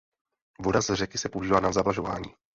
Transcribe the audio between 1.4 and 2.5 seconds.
na zavlažování.